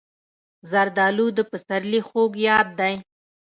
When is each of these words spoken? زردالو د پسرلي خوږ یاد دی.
زردالو 0.71 1.27
د 1.37 1.39
پسرلي 1.49 2.01
خوږ 2.07 2.31
یاد 2.47 2.67
دی. 2.79 2.95